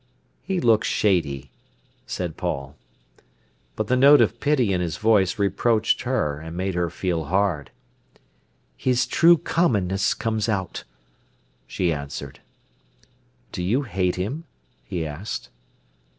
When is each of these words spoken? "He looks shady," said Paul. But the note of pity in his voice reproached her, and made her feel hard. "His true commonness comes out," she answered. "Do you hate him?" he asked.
"He 0.41 0.59
looks 0.59 0.87
shady," 0.87 1.51
said 2.07 2.35
Paul. 2.35 2.75
But 3.75 3.85
the 3.85 3.95
note 3.95 4.19
of 4.19 4.39
pity 4.39 4.73
in 4.73 4.81
his 4.81 4.97
voice 4.97 5.37
reproached 5.37 6.01
her, 6.01 6.39
and 6.39 6.57
made 6.57 6.73
her 6.73 6.89
feel 6.89 7.25
hard. 7.25 7.69
"His 8.75 9.05
true 9.05 9.37
commonness 9.37 10.15
comes 10.15 10.49
out," 10.49 10.85
she 11.67 11.93
answered. 11.93 12.39
"Do 13.51 13.61
you 13.61 13.83
hate 13.83 14.15
him?" 14.15 14.45
he 14.83 15.05
asked. 15.05 15.49